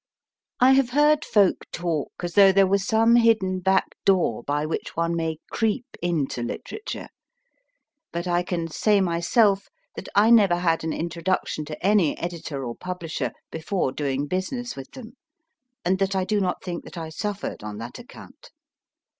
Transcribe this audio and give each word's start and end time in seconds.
I 0.59 0.71
have 0.71 0.89
heard 0.89 1.23
folk 1.23 1.57
talk 1.71 2.11
as 2.23 2.33
though 2.33 2.51
there 2.51 2.65
were 2.65 2.79
some 2.79 3.17
hidden 3.17 3.59
back 3.59 3.89
door 4.03 4.41
by 4.41 4.65
which 4.65 4.95
one 4.97 5.15
may 5.15 5.37
creep 5.51 5.85
into 6.01 6.41
literature, 6.41 7.07
but 8.11 8.25
I 8.27 8.41
can 8.41 8.67
say 8.67 8.99
myself 8.99 9.69
that 9.95 10.09
I 10.15 10.31
never 10.31 10.55
had 10.55 10.83
an 10.83 10.91
introduction 10.91 11.65
to 11.65 11.85
any 11.85 12.17
editor 12.17 12.65
or 12.65 12.75
publisher 12.75 13.31
before 13.51 13.91
doing 13.91 14.25
business 14.25 14.75
with 14.75 14.89
them, 14.93 15.17
and 15.85 15.99
that 15.99 16.15
I 16.15 16.23
do 16.23 16.41
not 16.41 16.63
think 16.63 16.83
that 16.85 16.97
I 16.97 17.09
suffered 17.09 17.61
on 17.63 17.77
that 17.77 17.99
account. 17.99 18.49